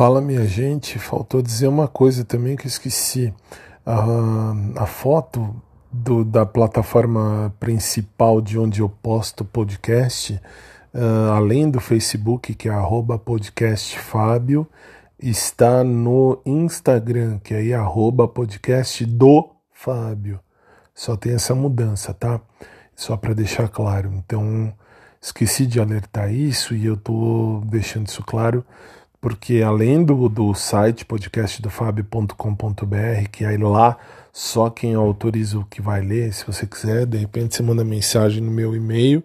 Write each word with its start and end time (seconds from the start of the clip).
Fala, 0.00 0.22
minha 0.22 0.46
gente. 0.46 0.98
Faltou 0.98 1.42
dizer 1.42 1.68
uma 1.68 1.86
coisa 1.86 2.24
também 2.24 2.56
que 2.56 2.64
eu 2.64 2.68
esqueci. 2.68 3.34
A, 3.84 4.54
a 4.78 4.86
foto 4.86 5.54
do, 5.92 6.24
da 6.24 6.46
plataforma 6.46 7.54
principal 7.60 8.40
de 8.40 8.58
onde 8.58 8.80
eu 8.80 8.88
posto 8.88 9.44
podcast, 9.44 10.40
uh, 10.94 11.32
além 11.32 11.70
do 11.70 11.80
Facebook, 11.80 12.54
que 12.54 12.66
é 12.66 12.72
podcastfábio, 13.22 14.66
está 15.18 15.84
no 15.84 16.40
Instagram, 16.46 17.38
que 17.38 17.52
é 17.52 17.74
arroba 17.74 18.26
podcast 18.26 19.04
do 19.04 19.50
Fábio. 19.70 20.40
Só 20.94 21.14
tem 21.14 21.34
essa 21.34 21.54
mudança, 21.54 22.14
tá? 22.14 22.40
Só 22.96 23.18
para 23.18 23.34
deixar 23.34 23.68
claro. 23.68 24.10
Então, 24.14 24.72
esqueci 25.20 25.66
de 25.66 25.78
alertar 25.78 26.32
isso 26.32 26.74
e 26.74 26.86
eu 26.86 26.96
tô 26.96 27.60
deixando 27.66 28.06
isso 28.06 28.24
claro 28.24 28.64
porque 29.20 29.62
além 29.62 30.02
do, 30.02 30.28
do 30.28 30.52
site 30.54 31.04
podcastdofabio.com.br, 31.04 33.28
que 33.30 33.44
aí 33.44 33.58
lá 33.58 33.98
só 34.32 34.70
quem 34.70 34.94
autoriza 34.94 35.58
o 35.58 35.64
que 35.64 35.82
vai 35.82 36.00
ler, 36.00 36.32
se 36.32 36.46
você 36.46 36.66
quiser, 36.66 37.04
de 37.06 37.18
repente 37.18 37.54
você 37.54 37.62
manda 37.62 37.84
mensagem 37.84 38.42
no 38.42 38.50
meu 38.50 38.74
e-mail, 38.74 39.22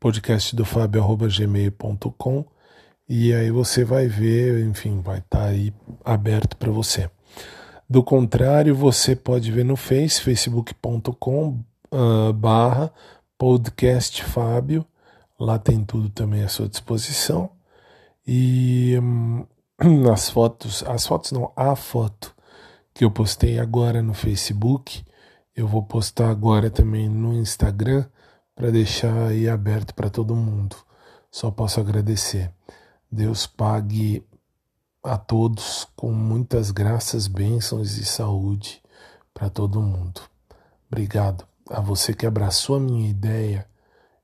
podcastdofabio.gmail.com 0.00 2.44
e 3.08 3.32
aí 3.32 3.52
você 3.52 3.84
vai 3.84 4.08
ver, 4.08 4.66
enfim, 4.66 5.00
vai 5.00 5.18
estar 5.18 5.38
tá 5.38 5.44
aí 5.44 5.72
aberto 6.04 6.56
para 6.56 6.72
você. 6.72 7.08
Do 7.88 8.02
contrário, 8.02 8.74
você 8.74 9.14
pode 9.14 9.52
ver 9.52 9.64
no 9.64 9.76
Face, 9.76 10.20
facebook.com 10.20 11.60
uh, 11.92 12.32
barra 12.32 12.92
podcastfabio, 13.38 14.84
lá 15.38 15.58
tem 15.58 15.84
tudo 15.84 16.08
também 16.08 16.42
à 16.42 16.48
sua 16.48 16.68
disposição. 16.68 17.50
E 18.26 18.98
hum, 19.00 19.46
as 20.12 20.28
fotos, 20.28 20.82
as 20.84 21.06
fotos 21.06 21.32
não, 21.32 21.52
a 21.54 21.76
foto 21.76 22.34
que 22.92 23.04
eu 23.04 23.10
postei 23.10 23.58
agora 23.58 24.02
no 24.02 24.14
Facebook, 24.14 25.04
eu 25.54 25.68
vou 25.68 25.82
postar 25.82 26.30
agora 26.30 26.70
também 26.70 27.08
no 27.08 27.34
Instagram 27.34 28.04
para 28.54 28.70
deixar 28.70 29.28
aí 29.28 29.48
aberto 29.48 29.94
para 29.94 30.10
todo 30.10 30.34
mundo. 30.34 30.76
Só 31.30 31.50
posso 31.50 31.78
agradecer. 31.78 32.50
Deus 33.10 33.46
pague 33.46 34.26
a 35.04 35.16
todos 35.16 35.86
com 35.94 36.10
muitas 36.10 36.70
graças, 36.70 37.26
bênçãos 37.26 37.96
e 37.98 38.04
saúde 38.04 38.82
para 39.32 39.48
todo 39.48 39.82
mundo. 39.82 40.20
Obrigado 40.90 41.46
a 41.70 41.80
você 41.80 42.14
que 42.14 42.26
abraçou 42.26 42.76
a 42.76 42.80
minha 42.80 43.08
ideia 43.08 43.68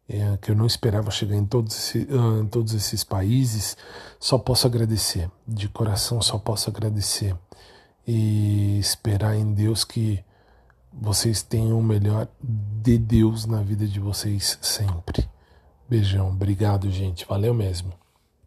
é, 0.09 0.37
que 0.41 0.51
eu 0.51 0.57
não 0.57 0.67
esperava 0.67 1.11
chegar 1.11 1.37
em 1.37 1.45
todos, 1.45 1.77
esse, 1.77 1.99
uh, 2.13 2.43
em 2.43 2.47
todos 2.47 2.75
esses 2.75 3.05
países, 3.05 3.77
só 4.19 4.39
posso 4.39 4.67
agradecer, 4.67 5.31
de 5.47 5.69
coração 5.69 6.21
só 6.21 6.39
posso 6.39 6.69
agradecer 6.69 7.37
e 8.07 8.79
esperar 8.79 9.37
em 9.37 9.53
Deus 9.53 9.85
que 9.85 10.23
vocês 10.93 11.43
tenham 11.43 11.79
o 11.79 11.83
melhor 11.83 12.29
de 12.43 12.99
Deus 12.99 13.47
na 13.47 13.63
vida 13.63 13.87
de 13.87 13.99
vocês 13.99 14.59
sempre. 14.61 15.29
Beijão, 15.89 16.29
obrigado, 16.29 16.91
gente, 16.91 17.25
valeu 17.25 17.55
mesmo. 17.55 18.02